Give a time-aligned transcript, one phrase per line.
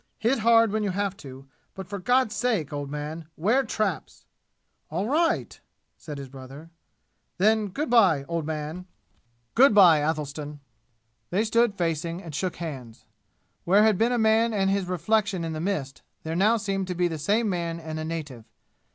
[0.17, 4.25] Hit hard when you have to, but for God's sake, old man, ware traps!"
[4.89, 5.59] "All right,"
[5.95, 6.71] said his brother.
[7.37, 8.87] "Then good by, old man!"
[9.53, 10.59] "Good by, Athelstan!"
[11.29, 13.05] They stood facing and shook hands.
[13.63, 16.95] Where had been a man and his reflection in the mist, there now seemed to
[16.95, 18.45] be the same man and a native.